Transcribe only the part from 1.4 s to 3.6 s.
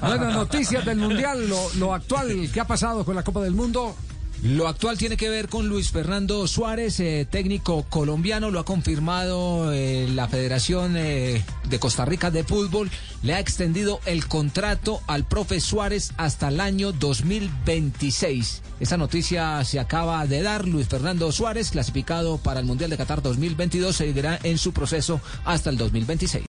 lo, lo actual que ha pasado con la Copa del